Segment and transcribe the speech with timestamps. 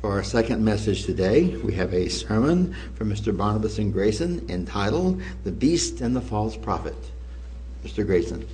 [0.00, 3.36] For our second message today, we have a sermon from Mr.
[3.36, 6.96] Barnabas and Grayson entitled The Beast and the False Prophet.
[7.84, 8.06] Mr.
[8.06, 8.48] Grayson.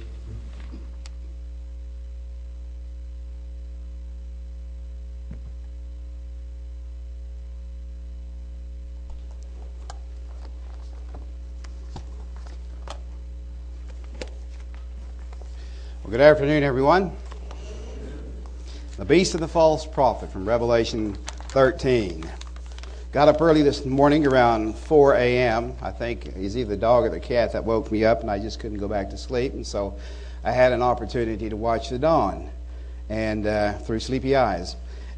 [16.02, 17.16] Well, good afternoon, everyone.
[18.96, 21.16] The beast of the false prophet from Revelation
[21.56, 22.22] 13.
[23.12, 25.74] Got up early this morning around 4 a.m.
[25.80, 28.38] I think it's either the dog or the cat that woke me up, and I
[28.38, 29.54] just couldn't go back to sleep.
[29.54, 29.96] And so
[30.44, 32.50] I had an opportunity to watch the dawn
[33.08, 34.76] and uh, through sleepy eyes.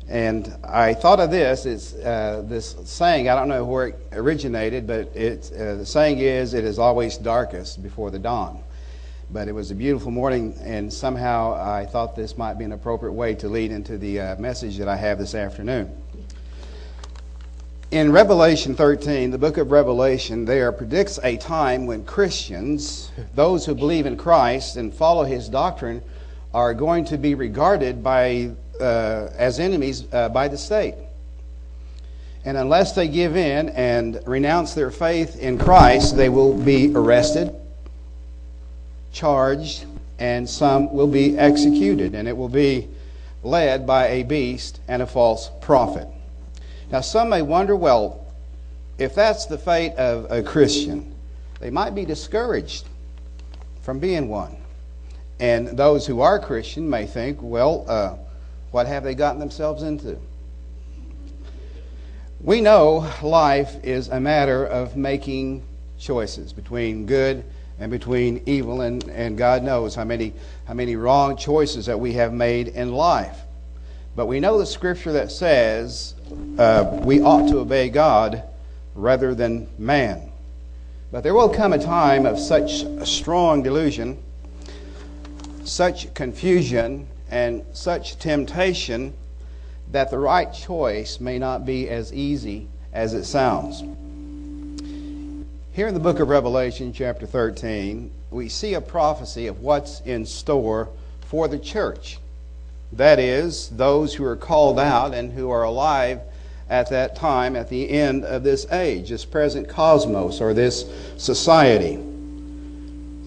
[0.08, 1.66] And I thought of this.
[1.66, 3.28] It's uh, this saying.
[3.28, 7.18] I don't know where it originated, but it's, uh, the saying is, "It is always
[7.18, 8.62] darkest before the dawn."
[9.32, 13.14] But it was a beautiful morning, and somehow I thought this might be an appropriate
[13.14, 15.90] way to lead into the uh, message that I have this afternoon.
[17.90, 23.74] In Revelation 13, the book of Revelation, there predicts a time when Christians, those who
[23.74, 26.02] believe in Christ and follow his doctrine,
[26.52, 30.96] are going to be regarded by, uh, as enemies uh, by the state.
[32.44, 37.54] And unless they give in and renounce their faith in Christ, they will be arrested
[39.12, 39.86] charged,
[40.18, 42.86] and some will be executed, and it will be
[43.42, 46.06] led by a beast and a false prophet.
[46.90, 48.26] Now, some may wonder well,
[48.98, 51.14] if that's the fate of a Christian,
[51.60, 52.86] they might be discouraged
[53.82, 54.56] from being one.
[55.40, 58.16] And those who are Christian may think, well, uh,
[58.70, 60.18] what have they gotten themselves into?
[62.40, 65.64] We know life is a matter of making
[65.98, 67.44] choices between good
[67.80, 70.32] and between evil and, and God knows how many
[70.64, 73.38] how many wrong choices that we have made in life.
[74.14, 76.14] But we know the scripture that says
[76.58, 78.42] uh, we ought to obey God
[78.94, 80.30] rather than man.
[81.10, 84.22] But there will come a time of such strong delusion,
[85.64, 89.14] such confusion, and such temptation
[89.90, 93.80] that the right choice may not be as easy as it sounds.
[95.72, 100.26] Here in the book of Revelation, chapter 13, we see a prophecy of what's in
[100.26, 100.88] store
[101.20, 102.18] for the church.
[102.92, 106.20] That is, those who are called out and who are alive
[106.70, 110.84] at that time, at the end of this age, this present cosmos or this
[111.16, 111.98] society.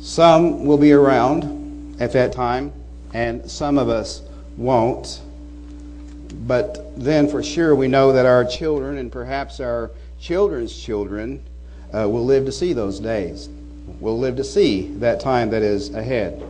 [0.02, 2.74] Some will be around at that time,
[3.14, 4.22] and some of us
[4.58, 5.22] won't.
[6.48, 11.44] But then for sure we know that our children and perhaps our children's children
[11.94, 13.50] uh, will live to see those days.
[14.00, 16.44] We'll live to see that time that is ahead.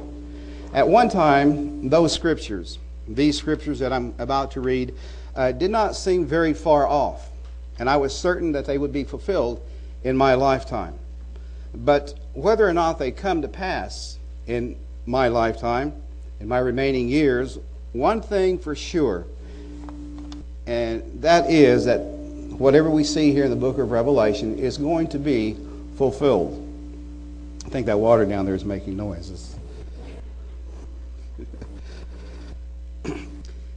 [0.74, 2.78] At one time, those scriptures,
[3.16, 4.94] these scriptures that I'm about to read,
[5.36, 7.30] uh, did not seem very far off,
[7.80, 9.62] and I was certain that they would be fulfilled
[10.04, 10.96] in my lifetime.
[11.74, 14.18] But whether or not they come to pass
[14.48, 15.94] in my lifetime,
[16.40, 17.58] in my remaining years,
[17.94, 19.26] one thing for sure,
[20.66, 25.08] and that is that whatever we see here in the book of Revelation is going
[25.08, 25.58] to be
[25.98, 26.58] fulfilled.
[27.66, 29.56] I think that water down there is making noises.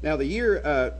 [0.04, 0.90] Now, the year uh,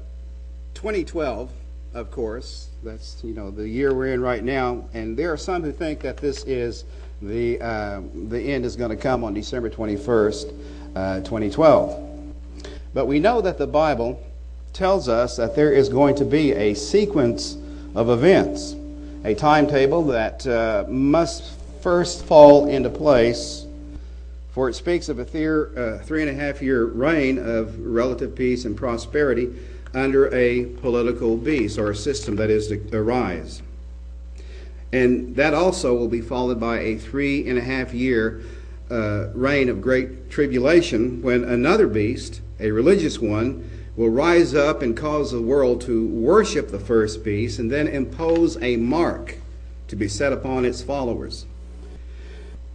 [0.73, 1.51] 2012,
[1.93, 5.63] of course, that's you know the year we're in right now, and there are some
[5.63, 6.85] who think that this is
[7.21, 8.01] the uh,
[8.31, 10.55] the end is going to come on December 21st,
[10.97, 12.35] uh, 2012.
[12.95, 14.23] But we know that the Bible
[14.73, 17.59] tells us that there is going to be a sequence
[17.95, 18.75] of events,
[19.25, 23.67] a timetable that uh, must first fall into place,
[24.55, 28.65] for it speaks of a uh, three and a half year reign of relative peace
[28.65, 29.53] and prosperity
[29.93, 33.63] under a political beast or a system that is to arise.
[34.93, 38.43] And that also will be followed by a three and a half year
[38.93, 44.97] uh, reign of great tribulation when another beast, a religious one, will rise up and
[44.97, 49.37] cause the world to worship the first beast and then impose a mark
[49.89, 51.45] to be set upon its followers.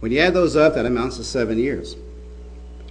[0.00, 1.94] When you add those up, that amounts to seven years.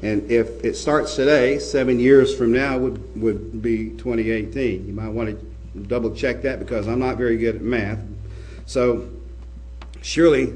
[0.01, 4.88] And if it starts today, seven years from now would, would be 2018.
[4.88, 8.00] You might want to double check that because I'm not very good at math.
[8.65, 9.09] So,
[10.01, 10.53] surely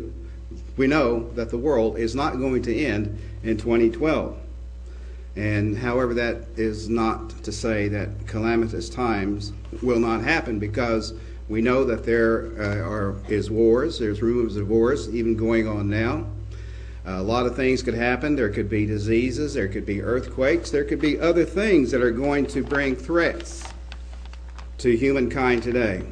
[0.77, 4.38] we know that the world is not going to end in 2012.
[5.35, 9.51] And however, that is not to say that calamitous times
[9.81, 11.13] will not happen because
[11.50, 14.00] we know that there uh, are is wars.
[14.00, 16.27] There's rumors of wars even going on now.
[17.05, 18.35] A lot of things could happen.
[18.35, 19.53] There could be diseases.
[19.53, 20.71] There could be earthquakes.
[20.71, 23.63] There could be other things that are going to bring threats
[24.77, 26.03] to humankind today.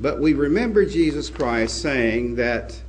[0.00, 2.80] But we remember Jesus Christ saying that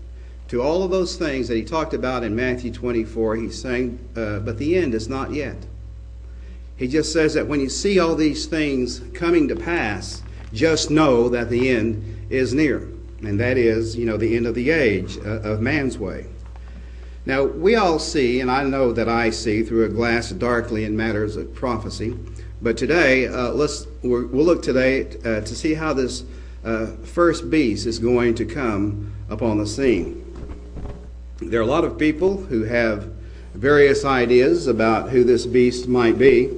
[0.50, 4.40] to all of those things that he talked about in Matthew 24, he's saying, uh,
[4.40, 5.58] but the end is not yet.
[6.78, 10.22] He just says that when you see all these things coming to pass,
[10.54, 12.88] just know that the end is near.
[13.22, 16.28] And that is, you know, the end of the age uh, of man's way.
[17.28, 20.96] Now, we all see, and I know that I see through a glass darkly in
[20.96, 22.16] matters of prophecy.
[22.62, 26.24] But today, uh, let's we'll look today uh, to see how this
[26.64, 30.22] uh, first beast is going to come upon the scene.
[31.38, 33.12] There are a lot of people who have
[33.56, 36.56] various ideas about who this beast might be,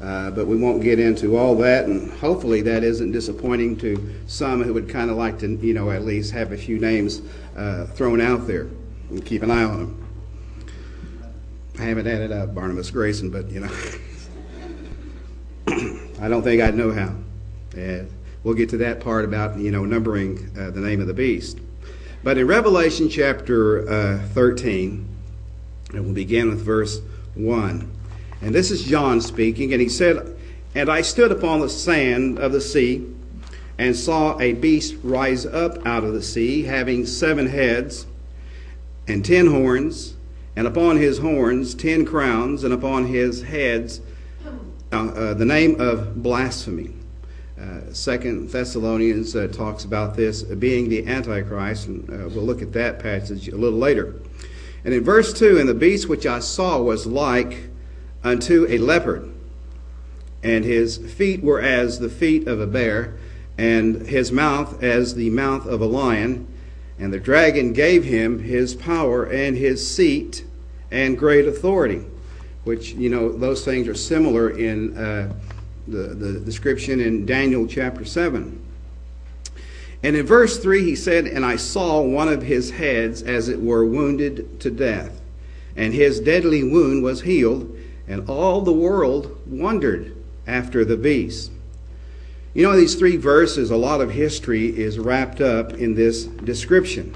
[0.00, 4.62] uh, but we won't get into all that, and hopefully that isn't disappointing to some
[4.62, 7.22] who would kind of like to, you know, at least have a few names
[7.56, 8.68] uh, thrown out there
[9.10, 10.06] and keep an eye on them.
[11.78, 13.72] I haven't added up Barnabas Grayson, but you know,
[16.20, 17.14] I don't think I'd know how.
[17.76, 18.10] And
[18.42, 21.58] we'll get to that part about you know numbering uh, the name of the beast.
[22.22, 25.08] But in Revelation chapter uh, 13,
[25.94, 27.00] and we'll begin with verse
[27.34, 27.90] 1.
[28.42, 30.36] And this is John speaking, and he said,
[30.74, 33.06] And I stood upon the sand of the sea,
[33.78, 38.04] and saw a beast rise up out of the sea, having seven heads
[39.10, 40.14] and ten horns,
[40.56, 44.00] and upon his horns ten crowns, and upon his heads
[44.92, 46.94] uh, uh, the name of blasphemy.
[47.60, 52.72] Uh, Second Thessalonians uh, talks about this being the Antichrist, and uh, we'll look at
[52.72, 54.14] that passage a little later.
[54.84, 57.68] And in verse 2, and the beast which I saw was like
[58.24, 59.30] unto a leopard,
[60.42, 63.16] and his feet were as the feet of a bear,
[63.58, 66.48] and his mouth as the mouth of a lion.
[67.00, 70.44] And the dragon gave him his power and his seat
[70.92, 72.04] and great authority,
[72.64, 74.96] which, you know, those things are similar in.
[74.96, 75.32] Uh,
[75.90, 78.58] the, the description in Daniel chapter 7.
[80.02, 83.60] And in verse 3, he said, And I saw one of his heads as it
[83.60, 85.20] were wounded to death,
[85.76, 87.76] and his deadly wound was healed,
[88.08, 90.16] and all the world wondered
[90.46, 91.50] after the beast.
[92.52, 97.14] You know, these three verses, a lot of history is wrapped up in this description.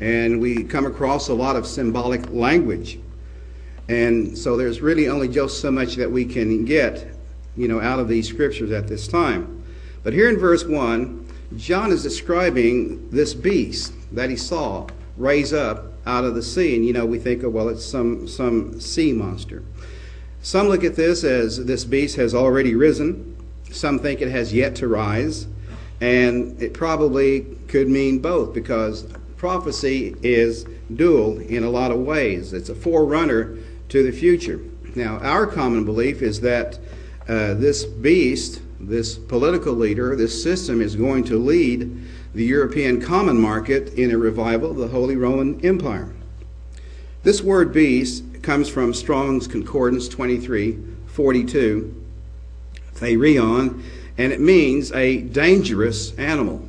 [0.00, 2.98] And we come across a lot of symbolic language.
[3.90, 7.14] And so there's really only just so much that we can get
[7.56, 9.62] you know, out of these scriptures at this time.
[10.02, 11.26] But here in verse 1,
[11.56, 14.86] John is describing this beast that he saw
[15.18, 16.74] raise up out of the sea.
[16.74, 19.62] And, you know, we think, of, well, it's some, some sea monster.
[20.42, 23.33] Some look at this as this beast has already risen.
[23.74, 25.46] Some think it has yet to rise.
[26.00, 29.06] And it probably could mean both because
[29.36, 32.52] prophecy is dual in a lot of ways.
[32.52, 34.60] It's a forerunner to the future.
[34.94, 36.78] Now, our common belief is that
[37.28, 42.02] uh, this beast, this political leader, this system is going to lead
[42.34, 46.14] the European common market in a revival of the Holy Roman Empire.
[47.22, 52.03] This word beast comes from Strong's Concordance 2342,
[52.94, 53.82] therion,
[54.16, 56.68] and it means a dangerous animal.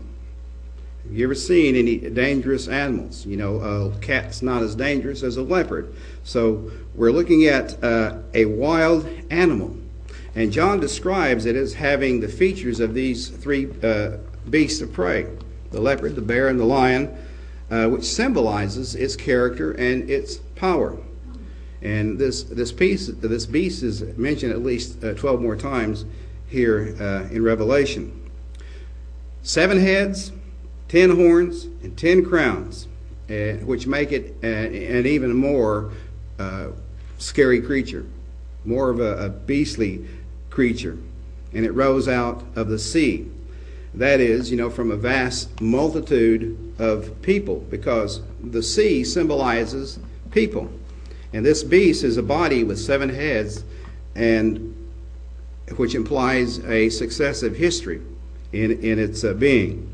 [1.03, 3.25] Have you ever seen any dangerous animals?
[3.25, 5.93] You know, a cat's not as dangerous as a leopard.
[6.23, 9.77] So we're looking at uh, a wild animal.
[10.33, 14.17] And John describes it as having the features of these three uh,
[14.49, 15.27] beasts of prey
[15.71, 17.15] the leopard, the bear, and the lion,
[17.69, 20.97] uh, which symbolizes its character and its power.
[21.85, 26.03] And this, this, piece, this beast is mentioned at least uh, 12 more times
[26.47, 28.27] here uh, in Revelation.
[29.43, 30.31] Seven heads,
[30.87, 32.87] ten horns, and ten crowns,
[33.29, 35.91] uh, which make it uh, an even more
[37.19, 38.07] scary creature,
[38.65, 40.07] more of a, a beastly
[40.49, 40.97] creature,
[41.53, 43.29] and it rose out of the sea.
[43.93, 49.99] That is, you know, from a vast multitude of people, because the sea symbolizes
[50.31, 50.71] people.
[51.35, 53.65] And this beast is a body with seven heads,
[54.15, 54.73] and
[55.75, 57.99] which implies a successive history
[58.53, 59.91] in, in its uh, being.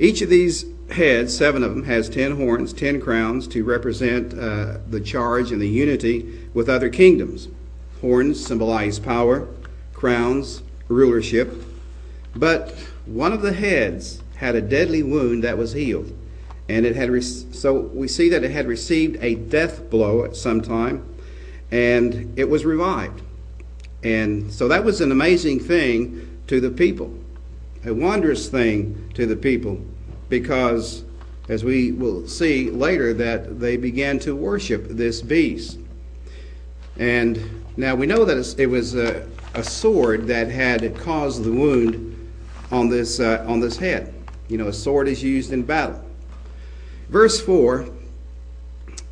[0.00, 4.78] Each of these heads, seven of them, has ten horns, ten crowns to represent uh,
[4.90, 7.46] the charge and the unity with other kingdoms.
[8.00, 9.46] Horns symbolize power,
[9.92, 11.54] crowns, rulership.
[12.34, 12.74] But
[13.06, 16.17] one of the heads had a deadly wound that was healed.
[16.68, 20.36] And it had, re- so we see that it had received a death blow at
[20.36, 21.04] some time,
[21.70, 23.22] and it was revived.
[24.02, 27.12] And so that was an amazing thing to the people,
[27.84, 29.80] a wondrous thing to the people,
[30.28, 31.04] because
[31.48, 35.78] as we will see later, that they began to worship this beast.
[36.98, 42.14] And now we know that it was a, a sword that had caused the wound
[42.70, 44.12] on this, uh, on this head.
[44.48, 46.04] You know, a sword is used in battle.
[47.08, 47.88] Verse 4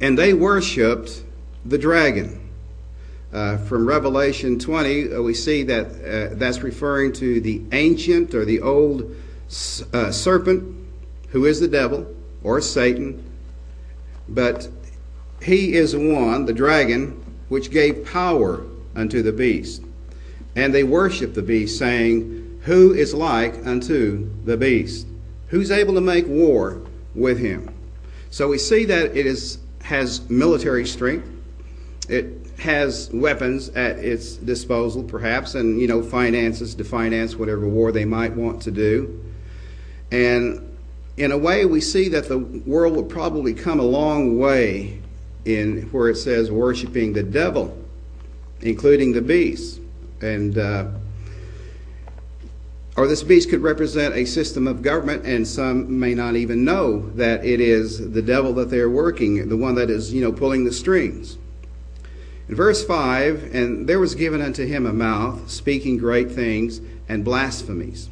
[0.00, 1.22] And they worshiped
[1.64, 2.42] the dragon.
[3.32, 8.44] Uh, from Revelation 20, uh, we see that uh, that's referring to the ancient or
[8.44, 9.14] the old
[9.92, 10.88] uh, serpent,
[11.30, 12.06] who is the devil
[12.42, 13.22] or Satan.
[14.28, 14.68] But
[15.42, 19.82] he is one, the dragon, which gave power unto the beast.
[20.54, 25.06] And they worshiped the beast, saying, Who is like unto the beast?
[25.48, 26.80] Who's able to make war
[27.14, 27.75] with him?
[28.36, 31.26] So we see that it is, has military strength.
[32.06, 37.92] It has weapons at its disposal, perhaps, and you know finances to finance whatever war
[37.92, 39.24] they might want to do.
[40.12, 40.76] And
[41.16, 45.00] in a way, we see that the world will probably come a long way
[45.46, 47.74] in where it says worshiping the devil,
[48.60, 49.80] including the beast,
[50.20, 50.88] and uh,
[52.96, 57.10] or this beast could represent a system of government, and some may not even know
[57.10, 60.64] that it is the devil that they're working, the one that is you know pulling
[60.64, 61.36] the strings.
[62.48, 67.24] In verse 5, and there was given unto him a mouth, speaking great things and
[67.24, 68.08] blasphemies.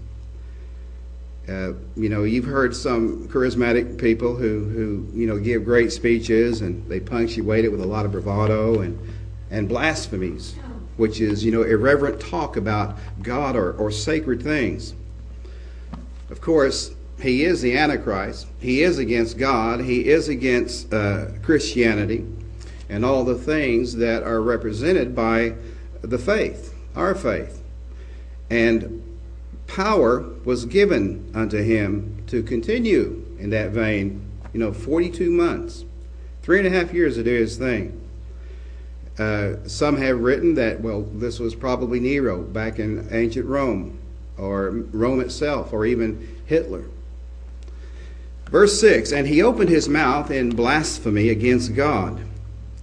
[1.49, 6.63] Uh, you know, you've heard some charismatic people who, who, you know, give great speeches
[6.63, 8.99] and they punctuate it with a lot of bravado and,
[9.51, 10.55] and blasphemies,
[10.97, 14.95] which is, you know, irreverent talk about God or, or sacred things.
[16.31, 18.47] Of course, he is the Antichrist.
[18.61, 19.81] He is against God.
[19.81, 22.27] He is against uh, Christianity
[22.89, 25.55] and all the things that are represented by
[26.03, 27.63] the faith, our faith.
[28.51, 29.03] And
[29.67, 35.85] power was given unto him to continue in that vein, you know, 42 months,
[36.43, 38.01] three and a half years to do his thing.
[39.19, 43.99] Uh, some have written that, well, this was probably Nero back in ancient Rome,
[44.37, 46.85] or Rome itself, or even Hitler.
[48.47, 52.21] Verse 6 And he opened his mouth in blasphemy against God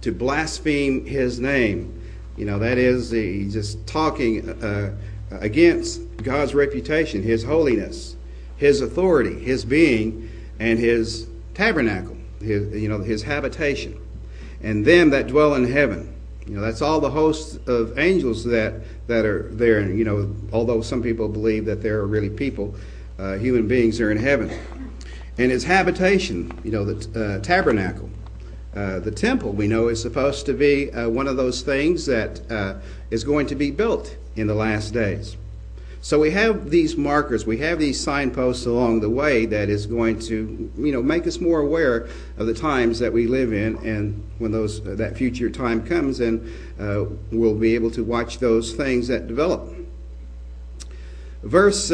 [0.00, 2.00] to blaspheme his name.
[2.36, 4.94] You know, that is, he's just talking uh,
[5.30, 8.16] against God's reputation, his holiness,
[8.56, 13.98] his authority, his being, and his tabernacle, his, you know, his habitation,
[14.62, 16.12] and them that dwell in heaven.
[16.46, 19.78] You know, that's all the hosts of angels that, that are there.
[19.78, 22.74] And, you know, although some people believe that there are really people,
[23.18, 24.50] uh, human beings are in heaven.
[25.38, 28.10] And his habitation, you know, the uh, tabernacle.
[28.74, 32.40] Uh, the temple, we know, is supposed to be uh, one of those things that
[32.50, 32.74] uh,
[33.10, 35.36] is going to be built in the last days.
[36.04, 40.18] So we have these markers, we have these signposts along the way that is going
[40.22, 44.28] to, you know, make us more aware of the times that we live in, and
[44.38, 48.72] when those uh, that future time comes, and uh, we'll be able to watch those
[48.72, 49.72] things that develop.
[51.44, 51.92] Verse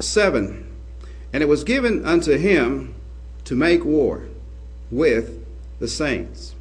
[0.00, 0.74] seven,
[1.30, 2.94] and it was given unto him
[3.44, 4.28] to make war
[4.90, 5.44] with
[5.78, 6.54] the saints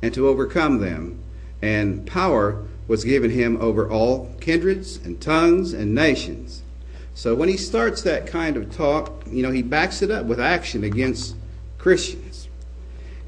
[0.00, 1.22] and to overcome them.
[1.60, 6.60] And power was given him over all kindreds and tongues and nations.
[7.14, 10.40] So when he starts that kind of talk, you know, he backs it up with
[10.40, 11.36] action against
[11.78, 12.48] Christians.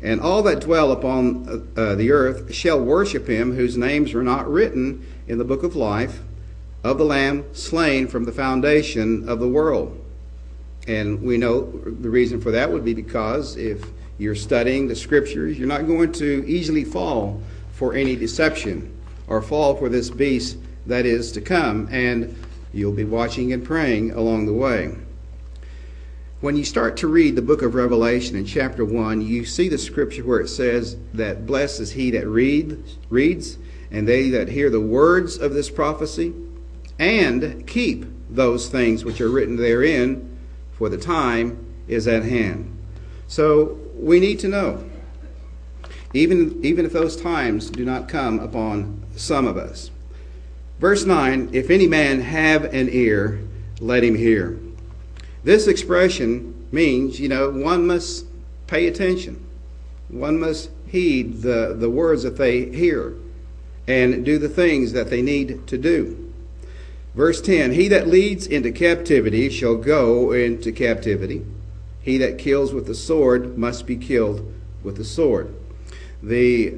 [0.02, 4.50] And all that dwell upon uh, the earth shall worship him, whose names are not
[4.50, 6.22] written in the book of life
[6.82, 9.96] of the Lamb slain from the foundation of the world.
[10.88, 13.84] And we know the reason for that would be because if
[14.18, 17.40] you're studying the scriptures, you're not going to easily fall
[17.70, 18.92] for any deception
[19.26, 22.36] or fall for this beast that is to come, and
[22.72, 24.94] you'll be watching and praying along the way.
[26.40, 29.78] When you start to read the book of Revelation in chapter 1, you see the
[29.78, 33.58] scripture where it says that blessed is he that read, reads,
[33.92, 36.34] and they that hear the words of this prophecy,
[36.98, 40.36] and keep those things which are written therein,
[40.72, 42.76] for the time is at hand.
[43.28, 44.84] So we need to know.
[46.14, 49.90] Even, even if those times do not come upon some of us.
[50.78, 53.40] Verse 9 If any man have an ear,
[53.80, 54.58] let him hear.
[55.44, 58.26] This expression means, you know, one must
[58.66, 59.44] pay attention.
[60.08, 63.14] One must heed the, the words that they hear
[63.88, 66.32] and do the things that they need to do.
[67.14, 71.44] Verse 10 He that leads into captivity shall go into captivity.
[72.00, 74.52] He that kills with the sword must be killed
[74.82, 75.54] with the sword.
[76.22, 76.74] The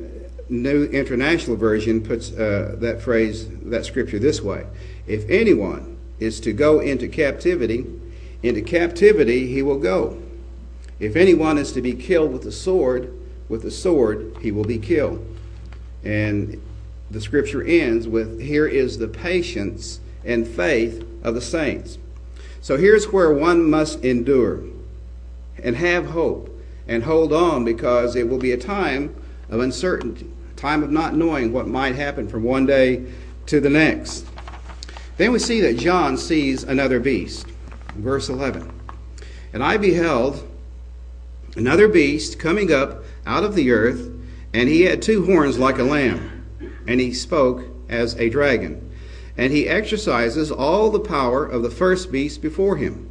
[0.49, 4.67] New International Version puts uh, that phrase, that scripture this way
[5.07, 7.87] If anyone is to go into captivity,
[8.43, 10.21] into captivity he will go.
[10.99, 13.13] If anyone is to be killed with the sword,
[13.49, 15.25] with the sword he will be killed.
[16.05, 16.61] And
[17.11, 21.99] the scripture ends with Here is the patience and faith of the saints.
[22.61, 24.63] So here's where one must endure
[25.63, 26.51] and have hope
[26.89, 29.15] and hold on because it will be a time
[29.49, 33.05] of uncertainty, a time of not knowing what might happen from one day
[33.47, 34.27] to the next.
[35.17, 37.47] Then we see that John sees another beast.
[37.95, 38.73] Verse 11.
[39.53, 40.47] And I beheld
[41.57, 44.11] another beast coming up out of the earth,
[44.53, 46.47] and he had two horns like a lamb,
[46.87, 48.91] and he spoke as a dragon.
[49.37, 53.09] And he exercises all the power of the first beast before him,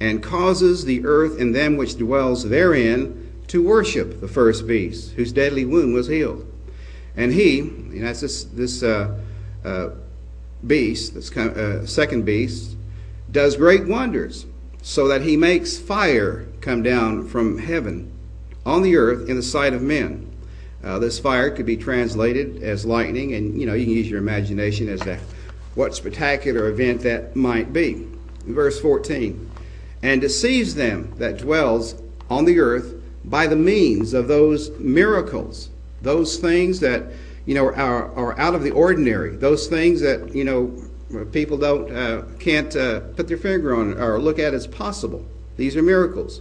[0.00, 5.32] and causes the earth and them which dwells therein to worship the first beast, whose
[5.32, 6.46] deadly wound was healed.
[7.16, 9.18] And he, and that's this, this uh,
[9.64, 9.90] uh,
[10.66, 12.76] beast, this uh, second beast,
[13.30, 14.46] does great wonders,
[14.82, 18.12] so that he makes fire come down from heaven
[18.66, 20.30] on the earth in the sight of men.
[20.82, 24.18] Uh, this fire could be translated as lightning, and you know you can use your
[24.18, 25.18] imagination as to
[25.74, 28.06] what spectacular event that might be.
[28.46, 29.50] Verse 14,
[30.02, 31.94] and deceives them that dwells
[32.28, 32.93] on the earth
[33.24, 35.70] by the means of those miracles,
[36.02, 37.04] those things that
[37.46, 40.72] you know are, are out of the ordinary, those things that you know
[41.32, 45.24] people don't uh, can't uh, put their finger on or look at as possible.
[45.56, 46.40] These are miracles,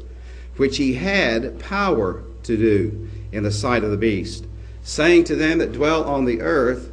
[0.58, 4.46] which he had power to do in the sight of the beast,
[4.84, 6.92] saying to them that dwell on the earth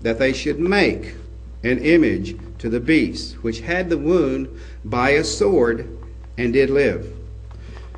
[0.00, 1.14] that they should make
[1.62, 4.48] an image to the beast, which had the wound
[4.84, 5.88] by a sword
[6.36, 7.10] and did live.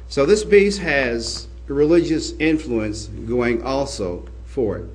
[0.08, 4.90] So this beast has religious influence going also for it.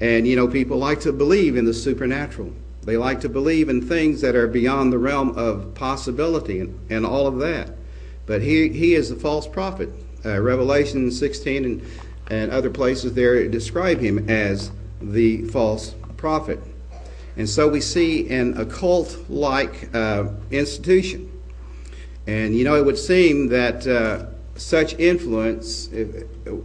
[0.00, 2.52] And you know, people like to believe in the supernatural.
[2.82, 7.04] They like to believe in things that are beyond the realm of possibility and, and
[7.04, 7.70] all of that.
[8.26, 9.90] But he, he is a false prophet.
[10.24, 11.82] Uh, Revelation 16 and,
[12.30, 16.60] and other places there describe him as the false prophet.
[17.36, 21.30] And so we see an occult like uh, institution.
[22.26, 24.26] And you know, it would seem that uh,
[24.58, 25.88] such influence,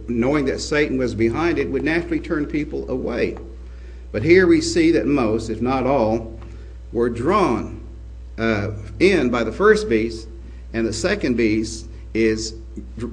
[0.08, 3.38] knowing that Satan was behind it, would naturally turn people away.
[4.12, 6.38] But here we see that most, if not all,
[6.92, 7.84] were drawn
[8.38, 10.28] uh, in by the first beast,
[10.72, 12.54] and the second beast is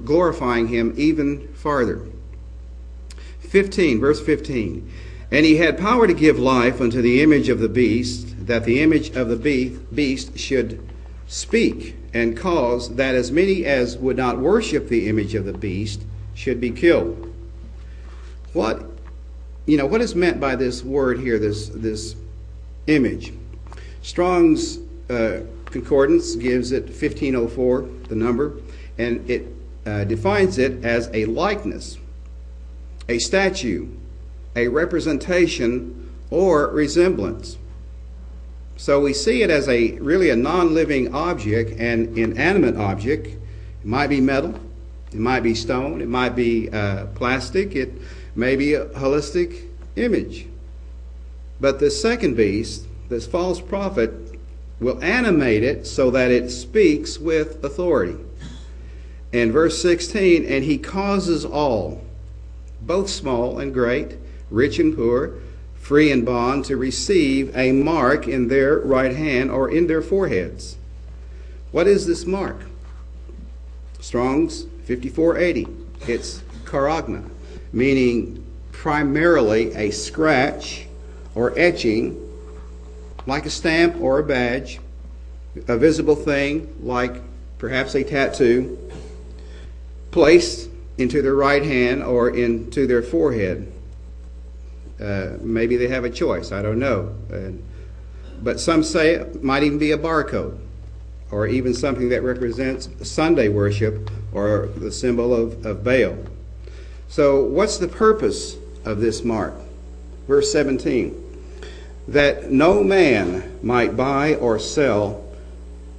[0.04, 2.06] glorifying him even farther.
[3.40, 4.90] 15, verse 15.
[5.30, 8.80] And he had power to give life unto the image of the beast, that the
[8.80, 9.36] image of the
[9.94, 10.91] beast should
[11.32, 16.02] speak and cause that as many as would not worship the image of the beast
[16.34, 17.34] should be killed.
[18.52, 18.84] What
[19.64, 22.16] you know, what is meant by this word here, this this
[22.86, 23.32] image?
[24.02, 28.60] Strong's uh, concordance gives it 1504, the number,
[28.98, 29.46] and it
[29.86, 31.96] uh, defines it as a likeness,
[33.08, 33.88] a statue,
[34.54, 37.56] a representation or resemblance.
[38.76, 43.26] So we see it as a really a non-living object and inanimate object.
[43.26, 43.38] It
[43.84, 44.54] might be metal,
[45.12, 47.92] it might be stone, it might be uh, plastic, it
[48.34, 50.46] may be a holistic image.
[51.60, 54.12] But the second beast, this false prophet,
[54.80, 58.18] will animate it so that it speaks with authority.
[59.32, 62.02] In verse 16, and he causes all,
[62.80, 64.16] both small and great,
[64.50, 65.34] rich and poor,
[65.82, 70.76] free and bond, to receive a mark in their right hand or in their foreheads.
[71.72, 72.60] What is this mark?
[73.98, 75.66] Strong's 5480.
[76.06, 77.28] It's charagma,
[77.72, 80.86] meaning primarily a scratch
[81.34, 82.16] or etching,
[83.26, 84.78] like a stamp or a badge,
[85.66, 87.20] a visible thing like
[87.58, 88.78] perhaps a tattoo,
[90.12, 93.72] placed into their right hand or into their forehead.
[95.02, 96.52] Uh, maybe they have a choice.
[96.52, 97.14] I don't know.
[97.32, 97.50] Uh,
[98.40, 100.58] but some say it might even be a barcode
[101.30, 106.16] or even something that represents Sunday worship or the symbol of, of Baal.
[107.08, 109.54] So, what's the purpose of this mark?
[110.28, 111.22] Verse 17
[112.08, 115.24] that no man might buy or sell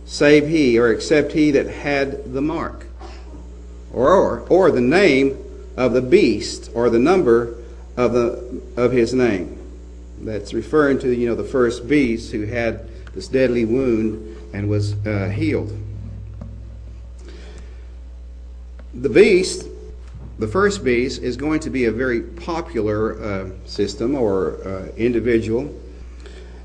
[0.05, 2.85] save he or except he that had the mark
[3.93, 5.37] or, or, or the name
[5.77, 7.55] of the beast or the number
[7.97, 9.59] of, the, of his name.
[10.21, 14.93] That's referring to, you know, the first beast who had this deadly wound and was
[15.05, 15.77] uh, healed.
[18.93, 19.67] The beast,
[20.39, 25.73] the first beast, is going to be a very popular uh, system or uh, individual,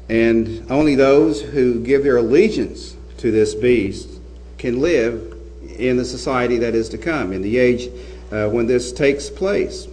[0.08, 4.20] and only those who give their allegiance to this beast
[4.58, 5.34] can live
[5.78, 7.90] in the society that is to come, in the age
[8.30, 9.86] uh, when this takes place.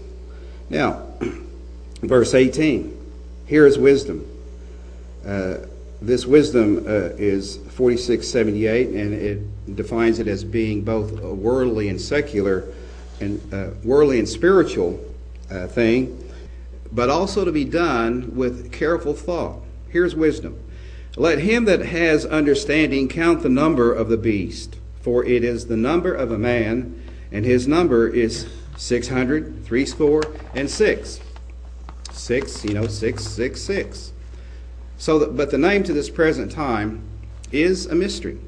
[0.70, 1.04] Now,
[2.08, 3.06] verse 18
[3.46, 4.28] here is wisdom.
[5.26, 5.58] Uh,
[6.02, 12.00] this wisdom uh, is 4678, and it defines it as being both a worldly and
[12.00, 12.66] secular,
[13.20, 15.00] and uh, worldly and spiritual
[15.50, 16.22] uh, thing,
[16.92, 19.62] but also to be done with careful thought.
[19.90, 20.60] Here's wisdom.
[21.16, 25.78] Let him that has understanding count the number of the beast, for it is the
[25.78, 31.20] number of a man, and his number is six hundred, threescore, and six.
[32.26, 34.12] Six, you know, six, six, six.
[34.98, 37.04] So, that, but the name to this present time
[37.52, 38.40] is a mystery.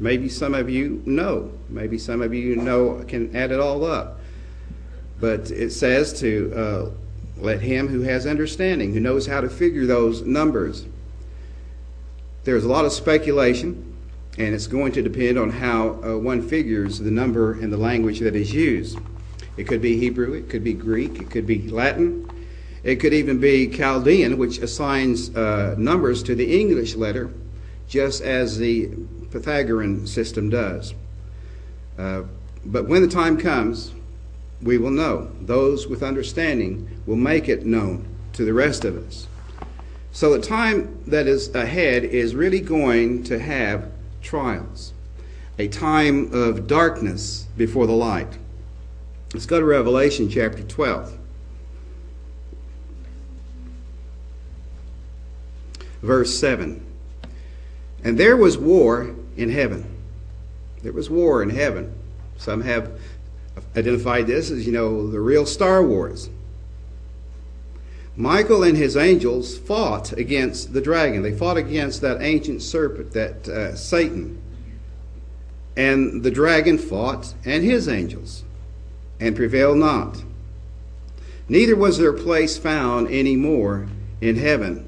[0.00, 1.52] Maybe some of you know.
[1.68, 4.20] Maybe some of you know can add it all up.
[5.20, 6.90] But it says to uh,
[7.36, 10.86] let him who has understanding, who knows how to figure those numbers.
[12.44, 13.98] There's a lot of speculation,
[14.38, 18.20] and it's going to depend on how uh, one figures the number and the language
[18.20, 18.98] that is used.
[19.58, 22.26] It could be Hebrew, it could be Greek, it could be Latin,
[22.82, 27.30] it could even be Chaldean, which assigns uh, numbers to the English letter,
[27.88, 28.90] just as the
[29.30, 30.94] Pythagorean system does.
[31.98, 32.22] Uh,
[32.64, 33.92] but when the time comes,
[34.62, 35.30] we will know.
[35.40, 39.26] Those with understanding will make it known to the rest of us.
[40.12, 43.90] So the time that is ahead is really going to have
[44.22, 44.92] trials,
[45.58, 48.38] a time of darkness before the light.
[49.32, 51.18] Let's go to Revelation chapter 12.
[56.02, 56.84] Verse 7.
[58.04, 59.96] And there was war in heaven.
[60.82, 61.94] There was war in heaven.
[62.36, 62.98] Some have
[63.76, 66.30] identified this as, you know, the real Star Wars.
[68.16, 71.22] Michael and his angels fought against the dragon.
[71.22, 74.42] They fought against that ancient serpent, that uh, Satan.
[75.76, 78.42] And the dragon fought and his angels
[79.20, 80.22] and prevailed not.
[81.48, 83.86] Neither was their place found any more
[84.20, 84.87] in heaven.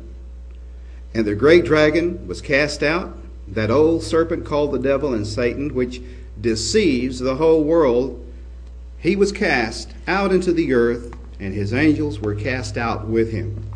[1.14, 3.16] And the great dragon was cast out,
[3.48, 6.00] that old serpent called the devil and Satan, which
[6.40, 8.24] deceives the whole world.
[8.98, 13.70] He was cast out into the earth, and his angels were cast out with him.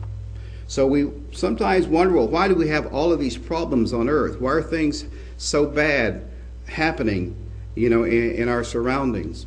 [0.67, 4.41] So we sometimes wonder, well, why do we have all of these problems on earth?
[4.41, 5.05] Why are things
[5.37, 6.25] so bad
[6.67, 7.37] happening,
[7.75, 9.47] you know, in, in our surroundings?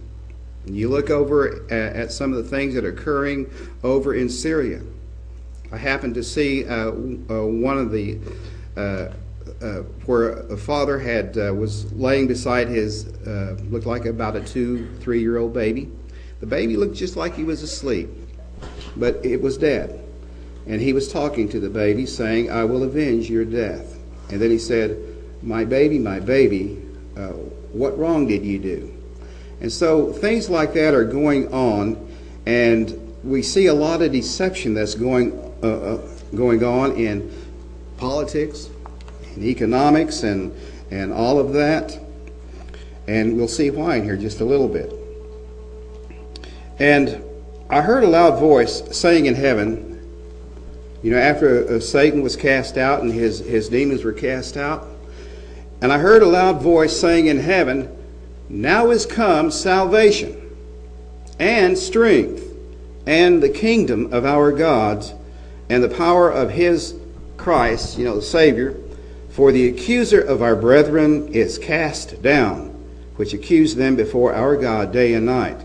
[0.65, 3.50] And you look over at, at some of the things that are occurring
[3.84, 4.82] over in Syria.
[5.71, 6.91] I happened to see uh, uh,
[7.45, 8.19] one of the
[8.75, 9.10] uh,
[9.62, 13.08] uh where a father had uh, was laying beside his
[13.69, 15.91] looked like about a two three year old baby.
[16.39, 18.10] The baby looked just like he was asleep,
[18.95, 19.99] but it was dead,
[20.67, 23.97] and he was talking to the baby, saying, "I will avenge your death."
[24.30, 24.97] And then he said,
[25.41, 26.77] "My baby, my baby,
[27.73, 28.93] what wrong did you do?"
[29.60, 31.97] And so things like that are going on,
[32.45, 36.01] and we see a lot of deception that's going uh, uh,
[36.35, 37.31] going on in
[37.97, 38.69] politics,
[39.35, 40.53] and economics, and
[40.91, 41.99] and all of that.
[43.07, 44.93] And we'll see why in here just a little bit.
[46.79, 47.23] And
[47.69, 49.99] I heard a loud voice saying in heaven,
[51.01, 54.87] you know, after uh, Satan was cast out and his, his demons were cast out,
[55.81, 57.95] and I heard a loud voice saying in heaven,
[58.49, 60.41] Now is come salvation
[61.39, 62.43] and strength
[63.05, 65.13] and the kingdom of our gods
[65.69, 66.95] and the power of his
[67.38, 68.75] Christ, you know, the Savior,
[69.30, 72.69] for the accuser of our brethren is cast down,
[73.15, 75.58] which accused them before our God day and night.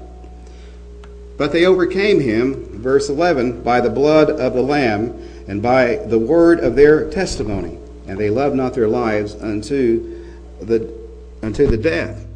[1.38, 6.18] But they overcame him, verse 11, by the blood of the Lamb and by the
[6.18, 10.24] word of their testimony, and they loved not their lives unto
[10.60, 10.92] the,
[11.42, 12.26] unto the death.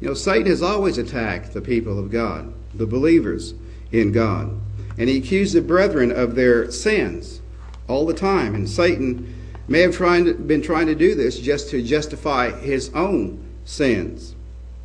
[0.00, 3.54] You know, Satan has always attacked the people of God, the believers
[3.90, 4.58] in God.
[5.02, 7.40] And he accused the brethren of their sins
[7.88, 8.54] all the time.
[8.54, 9.34] And Satan
[9.66, 14.36] may have to, been trying to do this just to justify his own sins.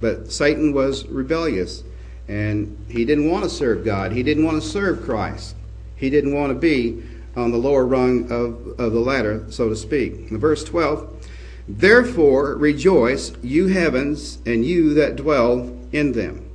[0.02, 1.84] But Satan was rebellious
[2.28, 4.12] and he didn't want to serve God.
[4.12, 5.56] He didn't want to serve Christ.
[5.96, 7.04] He didn't want to be
[7.36, 10.32] on the lower rung of, of the ladder, so to speak.
[10.32, 11.28] In verse 12,
[11.68, 16.47] Therefore rejoice, you heavens, and you that dwell in them.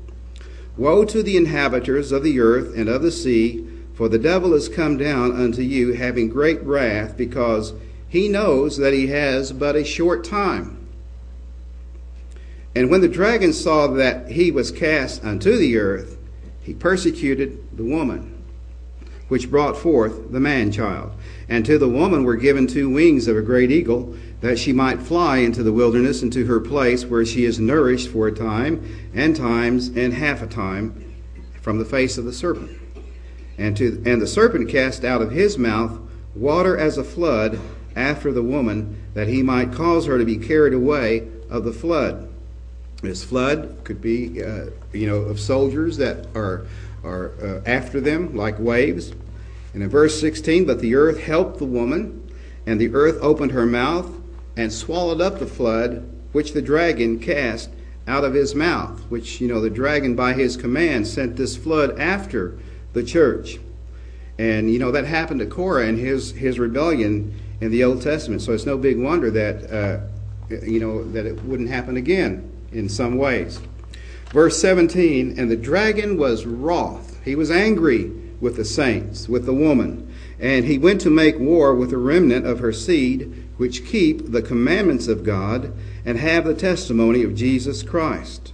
[0.83, 3.65] Woe to the inhabitants of the earth and of the sea,
[3.95, 7.73] for the devil is come down unto you, having great wrath, because
[8.09, 10.85] he knows that he has but a short time.
[12.75, 16.19] And when the dragon saw that he was cast unto the earth,
[16.63, 18.32] he persecuted the woman,
[19.33, 21.11] which brought forth the man child.
[21.49, 25.01] And to the woman were given two wings of a great eagle that she might
[25.01, 29.35] fly into the wilderness into her place where she is nourished for a time and
[29.35, 31.15] times and half a time
[31.63, 32.79] from the face of the serpent.
[33.57, 35.99] And, to, and the serpent cast out of his mouth
[36.35, 37.59] water as a flood
[37.97, 42.31] after the woman, that he might cause her to be carried away of the flood.
[43.01, 46.67] This flood could be, uh, you know, of soldiers that are
[47.05, 49.13] are uh, after them like waves.
[49.75, 52.31] And in verse 16, but the earth helped the woman,
[52.67, 54.11] and the earth opened her mouth
[54.57, 57.71] and swallowed up the flood which the dragon cast
[58.07, 59.01] out of his mouth.
[59.11, 62.59] Which, you know, the dragon by his command sent this flood after
[62.93, 63.59] the church.
[64.39, 68.43] And, you know, that happened to Korah and his, his rebellion in the Old Testament.
[68.43, 70.01] So it's no big wonder that, uh,
[70.65, 73.61] you know, that it wouldn't happen again in some ways.
[74.33, 77.23] Verse 17 And the dragon was wroth.
[77.25, 80.13] He was angry with the saints, with the woman.
[80.41, 84.43] And he went to make war with the remnant of her seed, which keep the
[84.43, 85.73] commandments of God
[86.05, 88.53] and have the testimony of Jesus Christ.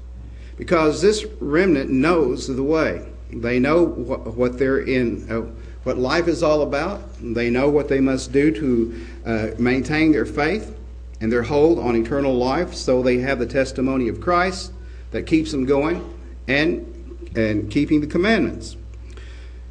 [0.59, 3.09] Because this remnant knows the way.
[3.33, 5.51] They know what, what they're in, uh,
[5.85, 7.03] what life is all about.
[7.23, 10.77] They know what they must do to uh, maintain their faith
[11.21, 14.73] and their hold on eternal life, so they have the testimony of Christ
[15.11, 16.05] that keeps them going
[16.47, 16.95] and
[17.37, 18.77] and keeping the commandments.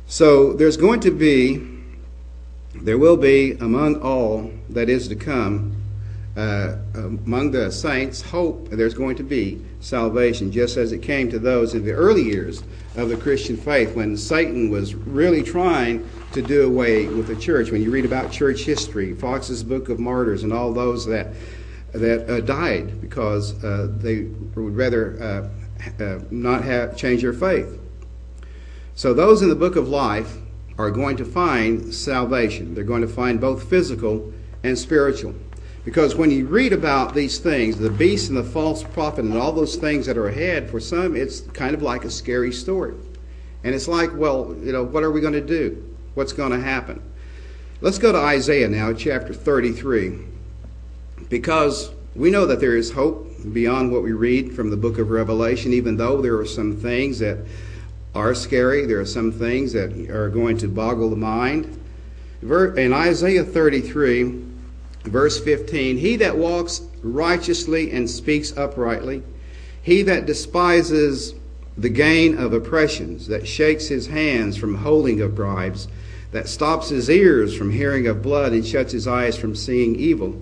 [0.08, 1.78] So there's going to be
[2.76, 5.76] there will be among all that is to come
[6.38, 11.40] uh, among the saints hope there's going to be salvation just as it came to
[11.40, 12.64] those in the early years
[12.96, 17.72] of the christian faith when satan was really trying to do away with the church
[17.72, 21.34] when you read about church history Foxe's book of martyrs and all those that
[21.98, 24.24] that uh, died because uh, they
[24.56, 25.50] would rather
[26.00, 27.80] uh, not have change their faith.
[28.96, 30.38] So those in the book of life
[30.78, 32.74] are going to find salvation.
[32.74, 34.34] They're going to find both physical
[34.64, 35.36] and spiritual.
[35.86, 39.54] Because when you read about these things, the beast and the false prophet and all
[39.54, 42.96] those things that are ahead, for some it's kind of like a scary story.
[43.64, 45.96] And it's like, well, you know, what are we going to do?
[46.14, 47.02] What's going to happen?
[47.80, 50.37] Let's go to Isaiah now, chapter 33
[51.30, 55.10] because we know that there is hope beyond what we read from the book of
[55.10, 57.38] Revelation, even though there are some things that
[58.16, 61.80] are scary, there are some things that are going to boggle the mind.
[62.42, 64.44] In Isaiah 33,
[65.04, 69.22] verse 15, he that walks righteously and speaks uprightly,
[69.82, 71.34] he that despises
[71.78, 75.88] the gain of oppressions, that shakes his hands from holding of bribes,
[76.32, 80.42] that stops his ears from hearing of blood and shuts his eyes from seeing evil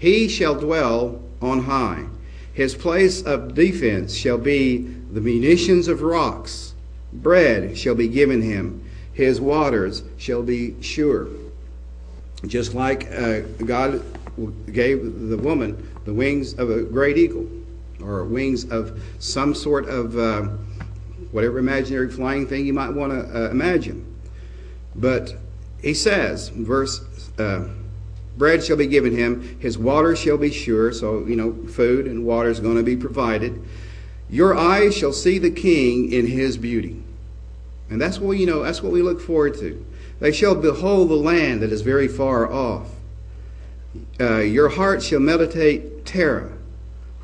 [0.00, 2.06] he shall dwell on high.
[2.54, 6.72] His place of defense shall be the munitions of rocks.
[7.12, 8.82] Bread shall be given him.
[9.12, 11.28] His waters shall be sure.
[12.46, 14.02] Just like uh, God
[14.72, 17.46] gave the woman the wings of a great eagle,
[18.02, 20.48] or wings of some sort of uh,
[21.30, 24.06] whatever imaginary flying thing you might want to uh, imagine.
[24.96, 25.34] But
[25.82, 27.04] he says, verse
[27.38, 27.68] uh,
[28.40, 30.90] bread shall be given him, his water shall be sure.
[30.92, 33.62] So, you know, food and water is going to be provided.
[34.28, 37.00] Your eyes shall see the king in his beauty.
[37.90, 39.84] And that's what, you know, that's what we look forward to.
[40.20, 42.88] They shall behold the land that is very far off.
[44.18, 46.56] Uh, your heart shall meditate terror.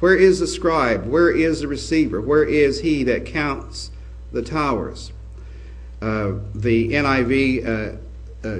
[0.01, 1.07] Where is the scribe?
[1.07, 2.21] Where is the receiver?
[2.21, 3.91] Where is he that counts
[4.33, 5.13] the towers?
[6.03, 7.97] Uh, the NIV uh,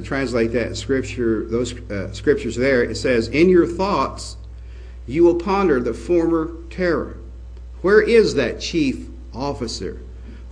[0.03, 4.37] translate that scripture, those uh, scriptures there, it says, In your thoughts
[5.07, 7.19] you will ponder the former terror.
[7.83, 10.01] Where is that chief officer?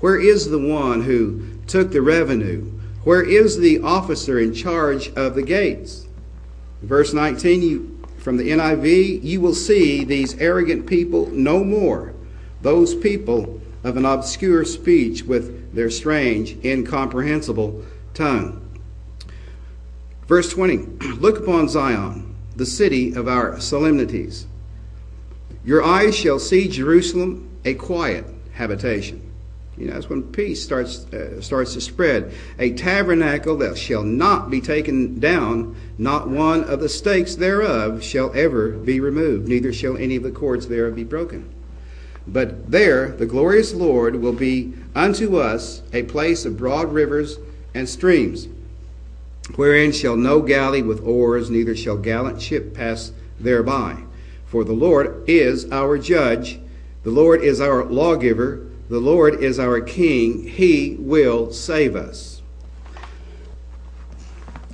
[0.00, 2.70] Where is the one who took the revenue?
[3.02, 6.06] Where is the officer in charge of the gates?
[6.82, 12.14] Verse 19 you, from the NIV, you will see these arrogant people no more,
[12.62, 17.84] those people of an obscure speech with their strange, incomprehensible
[18.14, 18.63] tongue.
[20.26, 20.76] Verse 20
[21.18, 24.46] Look upon Zion, the city of our solemnities.
[25.64, 29.20] Your eyes shall see Jerusalem, a quiet habitation.
[29.76, 32.32] You know, that's when peace starts, uh, starts to spread.
[32.58, 38.32] A tabernacle that shall not be taken down, not one of the stakes thereof shall
[38.34, 41.50] ever be removed, neither shall any of the cords thereof be broken.
[42.26, 47.38] But there the glorious Lord will be unto us a place of broad rivers
[47.74, 48.46] and streams
[49.57, 54.02] wherein shall no galley with oars, neither shall gallant ship pass thereby.
[54.46, 56.61] For the Lord is our judge,
[57.02, 62.42] the Lord is our lawgiver, the Lord is our king, he will save us.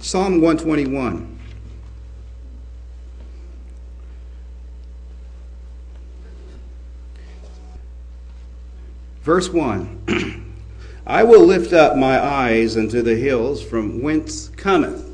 [0.00, 1.38] Psalm 121.
[9.22, 10.39] Verse 1
[11.06, 15.04] I will lift up my eyes unto the hills from whence cometh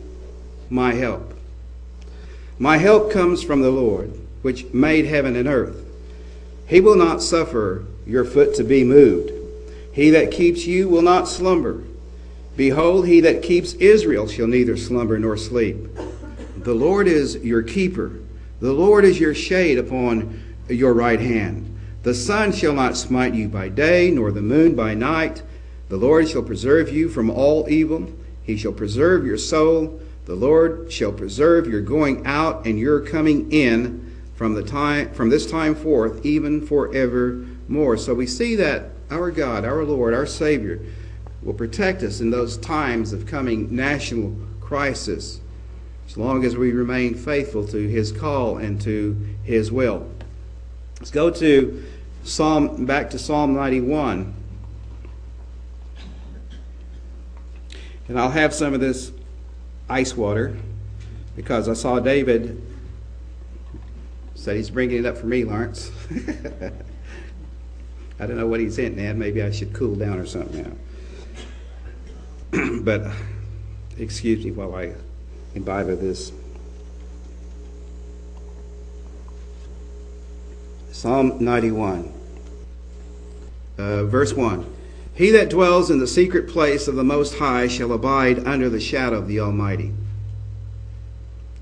[0.68, 1.34] my help.
[2.58, 5.84] My help comes from the Lord, which made heaven and earth.
[6.66, 9.30] He will not suffer your foot to be moved.
[9.92, 11.82] He that keeps you will not slumber.
[12.56, 15.76] Behold, he that keeps Israel shall neither slumber nor sleep.
[16.56, 18.12] The Lord is your keeper.
[18.60, 21.78] The Lord is your shade upon your right hand.
[22.02, 25.42] The sun shall not smite you by day, nor the moon by night.
[25.88, 28.12] The Lord shall preserve you from all evil.
[28.42, 30.00] He shall preserve your soul.
[30.24, 35.30] The Lord shall preserve your going out and your coming in from the time from
[35.30, 37.96] this time forth, even forevermore.
[37.96, 40.80] So we see that our God, our Lord, our Savior,
[41.42, 45.40] will protect us in those times of coming national crisis,
[46.08, 50.06] as long as we remain faithful to His call and to His will.
[50.98, 51.84] Let's go to
[52.24, 54.34] Psalm back to Psalm 91.
[58.08, 59.12] And I'll have some of this
[59.88, 60.56] ice water
[61.34, 62.62] because I saw David
[64.34, 65.90] said he's bringing it up for me, Lawrence.
[68.18, 69.16] I don't know what he's hinting at.
[69.16, 70.78] Maybe I should cool down or something
[72.52, 72.80] now.
[72.82, 73.10] but
[73.98, 74.92] excuse me while I
[75.54, 76.32] imbibe of this.
[80.92, 82.12] Psalm 91,
[83.78, 84.75] uh, verse 1.
[85.16, 88.78] He that dwells in the secret place of the Most High shall abide under the
[88.78, 89.94] shadow of the Almighty.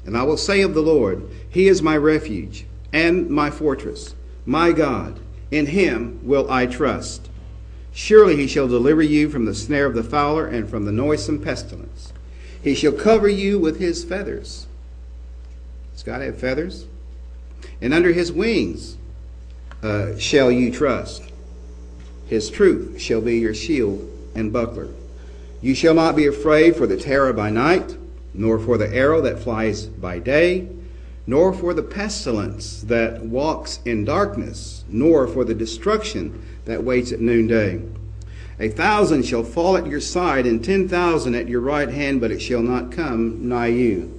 [0.04, 4.72] And I will say of the Lord, He is my refuge and my fortress, my
[4.72, 5.20] God.
[5.52, 7.28] In Him will I trust.
[7.92, 11.40] Surely He shall deliver you from the snare of the fowler and from the noisome
[11.40, 12.12] pestilence.
[12.60, 14.66] He shall cover you with His feathers.
[15.92, 16.86] Does God have feathers?
[17.80, 18.96] And under His wings
[19.80, 21.22] uh, shall you trust.
[22.26, 24.88] His truth shall be your shield and buckler.
[25.60, 27.96] You shall not be afraid for the terror by night,
[28.32, 30.68] nor for the arrow that flies by day,
[31.26, 37.20] nor for the pestilence that walks in darkness, nor for the destruction that waits at
[37.20, 37.82] noonday.
[38.60, 42.30] A thousand shall fall at your side, and ten thousand at your right hand, but
[42.30, 44.12] it shall not come nigh you.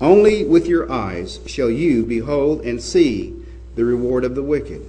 [0.00, 3.34] Only with your eyes shall you behold and see
[3.76, 4.88] the reward of the wicked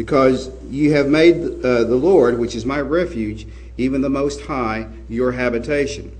[0.00, 4.88] because you have made uh, the Lord, which is my refuge, even the Most High,
[5.10, 6.10] your habitation.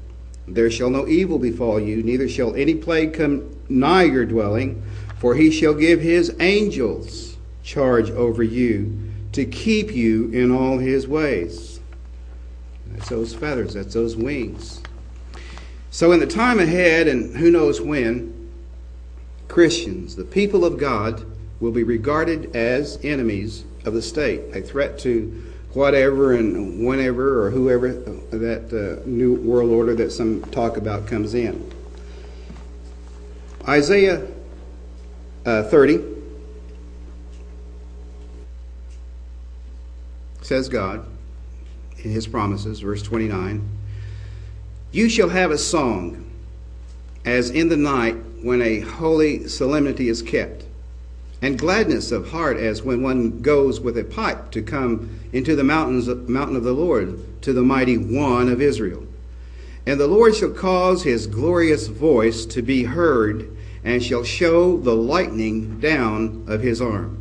[0.46, 4.82] There shall no evil befall you, neither shall any plague come nigh your dwelling,
[5.16, 11.08] for he shall give his angels charge over you to keep you in all his
[11.08, 11.80] ways.
[12.88, 14.82] That's those feathers, that's those wings.
[15.90, 18.50] So, in the time ahead, and who knows when,
[19.48, 21.24] Christians, the people of God,
[21.60, 27.50] will be regarded as enemies of the state, a threat to whatever and whenever or
[27.50, 31.70] whoever that uh, new world order that some talk about comes in.
[33.68, 34.26] Isaiah
[35.46, 36.04] uh, 30
[40.42, 41.06] says God
[41.98, 43.68] in his promises, verse 29
[44.90, 46.26] You shall have a song
[47.24, 50.64] as in the night when a holy solemnity is kept
[51.42, 55.64] and gladness of heart as when one goes with a pipe to come into the
[55.64, 59.06] mountains mountain of the Lord to the mighty one of Israel.
[59.86, 64.94] And the Lord shall cause his glorious voice to be heard and shall show the
[64.94, 67.16] lightning down of his arm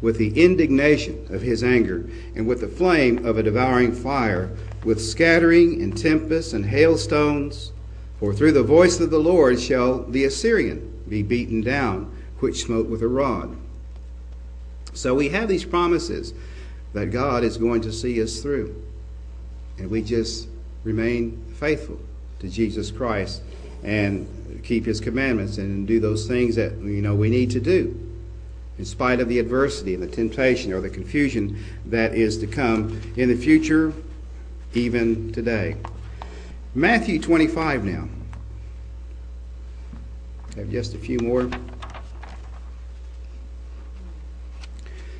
[0.00, 4.50] with the indignation of his anger and with the flame of a devouring fire
[4.84, 7.72] with scattering and tempest and hailstones
[8.20, 12.86] for through the voice of the Lord shall the Assyrian be beaten down which smote
[12.86, 13.56] with a rod.
[14.92, 16.32] So we have these promises
[16.92, 18.82] that God is going to see us through.
[19.78, 20.48] And we just
[20.84, 21.98] remain faithful
[22.38, 23.42] to Jesus Christ
[23.82, 28.06] and keep his commandments and do those things that you know we need to do
[28.78, 33.00] in spite of the adversity and the temptation or the confusion that is to come
[33.16, 33.92] in the future
[34.74, 35.76] even today.
[36.74, 38.08] Matthew 25 now.
[40.54, 41.50] I have just a few more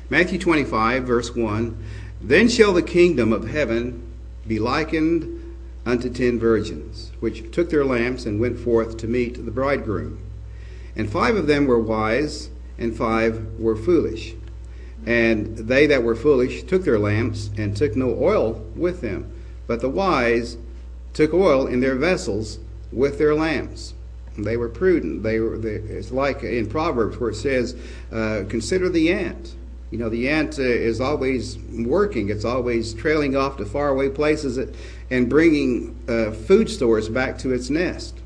[0.09, 1.83] Matthew 25, verse 1
[2.21, 4.09] Then shall the kingdom of heaven
[4.47, 5.55] be likened
[5.85, 10.19] unto ten virgins, which took their lamps and went forth to meet the bridegroom.
[10.95, 14.33] And five of them were wise, and five were foolish.
[15.05, 19.29] And they that were foolish took their lamps, and took no oil with them.
[19.67, 20.57] But the wise
[21.13, 22.59] took oil in their vessels
[22.93, 23.93] with their lamps.
[24.37, 25.23] They were prudent.
[25.23, 25.57] They were.
[25.57, 27.75] They, it's like in Proverbs where it says,
[28.11, 29.55] uh, "Consider the ant."
[29.91, 34.57] You know, the ant uh, is always working, it's always trailing off to faraway places
[35.09, 38.19] and bringing uh, food stores back to its nest,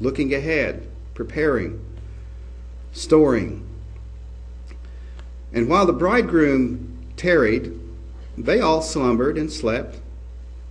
[0.00, 0.88] looking ahead.
[1.14, 1.82] preparing,
[2.92, 3.66] storing.
[5.52, 7.72] And while the bridegroom tarried,
[8.36, 10.00] they all slumbered and slept.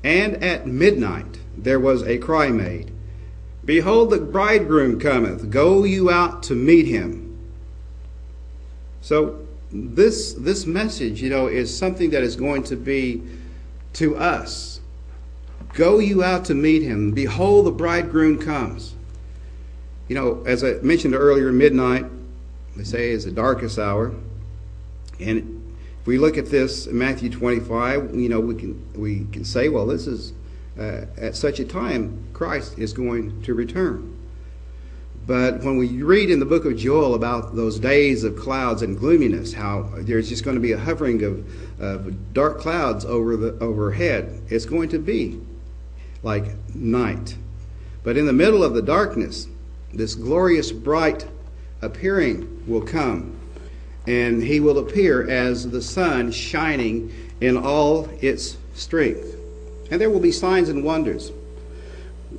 [0.04, 2.92] And at midnight there was a cry made
[3.66, 7.25] Behold, the bridegroom cometh, go you out to meet him.
[9.06, 9.38] So,
[9.72, 13.22] this, this message, you know, is something that is going to be
[13.94, 14.80] to us.
[15.76, 17.12] Go you out to meet him.
[17.12, 18.96] Behold, the bridegroom comes.
[20.08, 22.08] You know, as I mentioned earlier, midnight,
[22.76, 24.12] they say, is the darkest hour.
[25.20, 29.46] And if we look at this in Matthew 25, you know, we can, we can
[29.46, 30.34] say, well, this is
[30.80, 34.15] uh, at such a time, Christ is going to return.
[35.28, 38.98] But when we read in the book of Joel about those days of clouds and
[38.98, 43.58] gloominess, how there's just going to be a hovering of, of dark clouds over the
[43.60, 45.42] overhead, it's going to be
[46.22, 46.46] like
[46.76, 47.36] night.
[48.04, 49.48] But in the middle of the darkness,
[49.92, 51.26] this glorious bright
[51.82, 53.36] appearing will come,
[54.06, 57.12] and he will appear as the sun shining
[57.42, 59.36] in all its strength.
[59.90, 61.32] And there will be signs and wonders.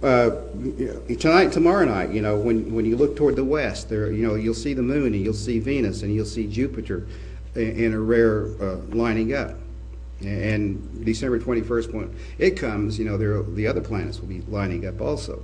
[0.03, 0.31] Uh,
[1.19, 4.35] tonight, tomorrow night, you know, when, when you look toward the west, there, you know,
[4.35, 7.07] you'll see the moon and you'll see Venus and you'll see Jupiter
[7.55, 9.57] in a rare uh, lining up.
[10.21, 14.87] And December 21st, when it comes, you know, there, the other planets will be lining
[14.87, 15.43] up also.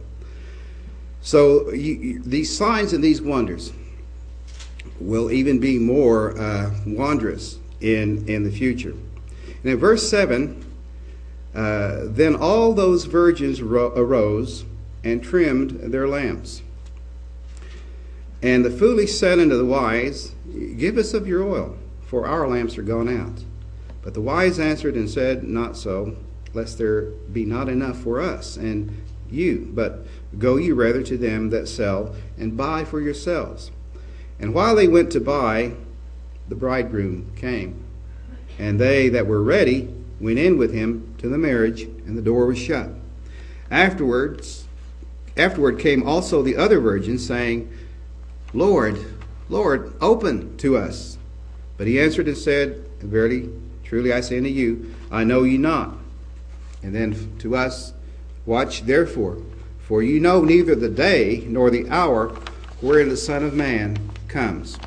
[1.22, 3.72] So you, these signs and these wonders
[5.00, 8.94] will even be more uh, wondrous in, in the future.
[9.62, 10.64] And in verse 7,
[11.55, 14.64] uh, then all those virgins ro- arose
[15.05, 16.62] and trimmed their lamps.
[18.42, 20.34] And the foolish said unto the wise,
[20.76, 23.44] Give us of your oil, for our lamps are gone out.
[24.03, 26.16] But the wise answered and said, Not so,
[26.55, 30.07] lest there be not enough for us and you, but
[30.38, 33.70] go you rather to them that sell and buy for yourselves.
[34.38, 35.72] And while they went to buy,
[36.48, 37.84] the bridegroom came.
[38.59, 39.88] And they that were ready
[40.22, 42.90] went in with him to the marriage, and the door was shut.
[43.70, 44.64] Afterwards,
[45.36, 47.70] afterward came also the other virgins, saying,
[48.54, 48.98] Lord,
[49.48, 51.18] Lord, open to us.
[51.76, 53.50] But he answered and said, Verily,
[53.82, 55.96] truly I say unto you, I know ye not.
[56.82, 57.92] And then to us,
[58.46, 59.42] watch therefore,
[59.80, 62.28] for you know neither the day nor the hour
[62.80, 64.78] wherein the Son of Man comes.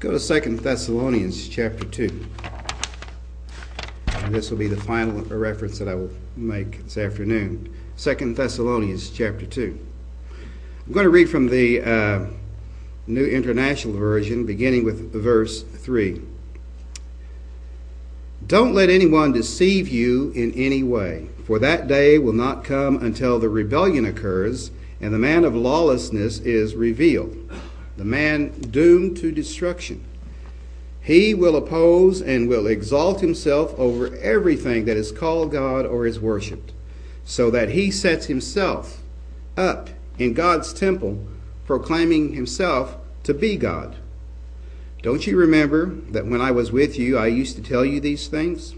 [0.00, 2.26] Go to Second Thessalonians chapter 2.
[4.30, 7.74] This will be the final reference that I will make this afternoon.
[7.96, 9.78] Second Thessalonians chapter 2.
[10.86, 12.26] I'm going to read from the uh,
[13.06, 16.22] New International Version, beginning with verse 3.
[18.46, 23.38] Don't let anyone deceive you in any way, for that day will not come until
[23.38, 24.70] the rebellion occurs
[25.00, 27.36] and the man of lawlessness is revealed,
[27.96, 30.02] the man doomed to destruction
[31.02, 36.20] he will oppose and will exalt himself over everything that is called God or is
[36.20, 36.72] worshiped,
[37.24, 39.02] so that he sets himself
[39.56, 41.26] up in God's temple,
[41.66, 43.96] proclaiming himself to be God.
[45.02, 48.28] Don't you remember that when I was with you, I used to tell you these
[48.28, 48.76] things?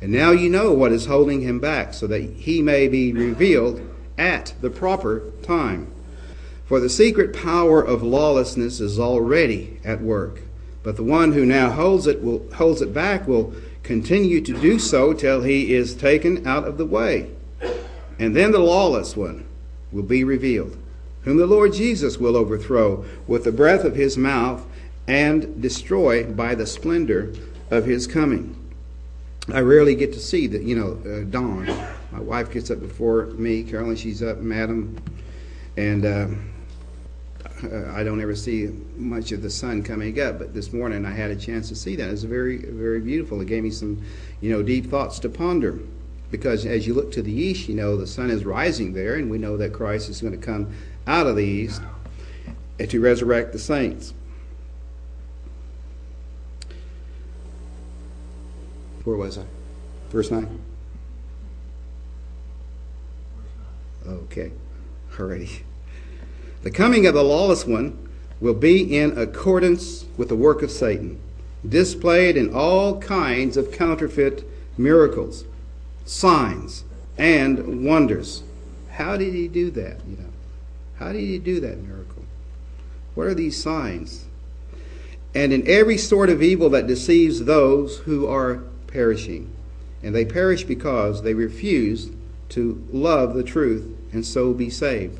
[0.00, 3.80] And now you know what is holding him back, so that he may be revealed
[4.18, 5.86] at the proper time.
[6.66, 10.42] For the secret power of lawlessness is already at work.
[10.82, 14.78] But the one who now holds it will holds it back will continue to do
[14.78, 17.30] so till he is taken out of the way.
[18.18, 19.44] And then the lawless one
[19.90, 20.76] will be revealed,
[21.22, 24.64] whom the Lord Jesus will overthrow with the breath of his mouth
[25.06, 27.32] and destroy by the splendor
[27.70, 28.56] of his coming.
[29.52, 31.66] I rarely get to see the, you know, uh, dawn.
[32.12, 33.64] My wife gets up before me.
[33.64, 35.00] Carolyn, she's up, Madam,
[35.76, 36.04] and.
[36.04, 36.26] Uh,
[37.64, 41.12] Uh, I don't ever see much of the sun coming up, but this morning I
[41.12, 42.08] had a chance to see that.
[42.08, 43.40] It was very, very beautiful.
[43.40, 44.02] It gave me some,
[44.40, 45.78] you know, deep thoughts to ponder.
[46.30, 49.30] Because as you look to the east, you know, the sun is rising there, and
[49.30, 50.74] we know that Christ is going to come
[51.06, 51.82] out of the east
[52.78, 54.14] to resurrect the saints.
[59.04, 59.44] Where was I?
[60.10, 60.60] Verse 9?
[64.06, 64.52] Okay.
[65.12, 65.62] Alrighty.
[66.62, 67.98] The coming of the lawless one
[68.40, 71.20] will be in accordance with the work of Satan,
[71.68, 74.44] displayed in all kinds of counterfeit
[74.78, 75.44] miracles,
[76.04, 76.84] signs,
[77.18, 78.42] and wonders.
[78.90, 80.00] How did he do that?
[80.06, 80.30] You know,
[80.98, 82.24] how did he do that miracle?
[83.14, 84.26] What are these signs?
[85.34, 89.50] And in every sort of evil that deceives those who are perishing.
[90.02, 92.10] And they perish because they refuse
[92.50, 95.18] to love the truth and so be saved.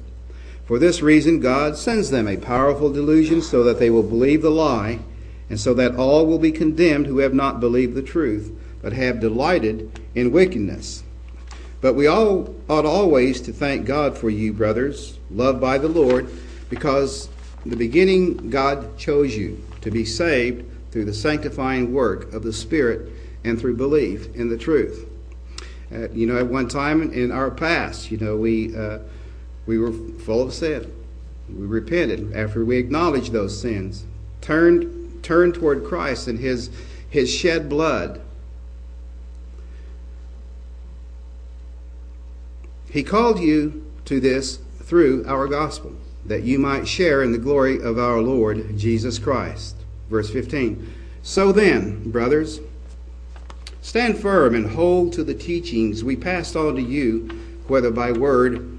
[0.73, 4.49] For this reason, God sends them a powerful delusion so that they will believe the
[4.49, 5.01] lie,
[5.51, 8.51] and so that all will be condemned who have not believed the truth,
[8.81, 11.03] but have delighted in wickedness.
[11.83, 16.31] But we all ought always to thank God for you, brothers, loved by the Lord,
[16.70, 17.29] because
[17.64, 22.53] in the beginning God chose you to be saved through the sanctifying work of the
[22.55, 23.12] Spirit
[23.45, 25.07] and through belief in the truth.
[25.95, 28.75] Uh, you know, at one time in our past, you know, we.
[28.75, 29.01] Uh,
[29.67, 30.93] we were full of sin.
[31.49, 34.05] We repented after we acknowledged those sins,
[34.41, 36.71] turned, turned toward Christ and his,
[37.09, 38.21] his shed blood.
[42.91, 45.93] He called you to this through our gospel,
[46.27, 49.77] that you might share in the glory of our Lord Jesus Christ.
[50.11, 50.93] Verse 15.
[51.23, 52.61] So then, brothers,
[53.81, 57.29] stand firm and hold to the teachings we passed on to you,
[57.69, 58.72] whether by word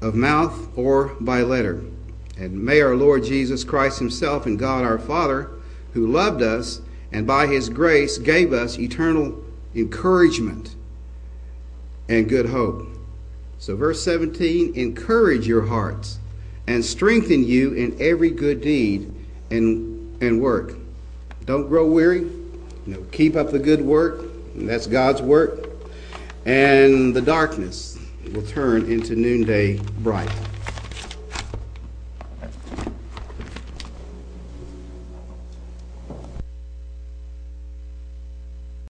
[0.00, 1.82] of mouth or by letter.
[2.36, 5.50] And may our Lord Jesus Christ Himself and God our Father,
[5.92, 6.80] who loved us
[7.12, 9.42] and by His grace gave us eternal
[9.74, 10.74] encouragement
[12.08, 12.88] and good hope.
[13.58, 16.18] So, verse 17 encourage your hearts
[16.66, 19.12] and strengthen you in every good deed
[19.50, 20.74] and, and work.
[21.44, 22.20] Don't grow weary.
[22.20, 24.24] You know, keep up the good work.
[24.54, 25.68] that's God's work.
[26.44, 27.93] And the darkness
[28.34, 30.30] will turn into noonday bright.